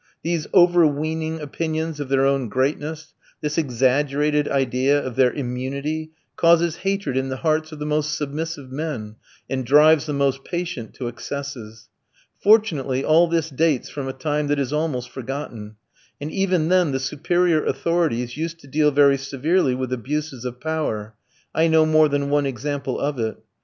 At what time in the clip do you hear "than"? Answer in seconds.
22.09-22.31